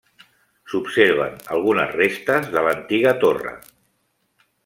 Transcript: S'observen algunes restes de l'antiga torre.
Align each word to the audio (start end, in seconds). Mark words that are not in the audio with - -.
S'observen 0.71 1.35
algunes 1.57 1.93
restes 1.99 2.49
de 2.57 2.65
l'antiga 2.69 3.13
torre. 3.27 3.53